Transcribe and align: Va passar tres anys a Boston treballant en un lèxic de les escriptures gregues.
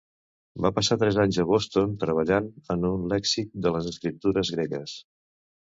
Va 0.65 0.71
passar 0.77 0.97
tres 1.03 1.19
anys 1.25 1.37
a 1.43 1.45
Boston 1.51 1.93
treballant 2.05 2.49
en 2.77 2.89
un 2.93 3.07
lèxic 3.15 3.53
de 3.67 3.77
les 3.79 3.95
escriptures 3.95 4.55
gregues. 4.59 5.01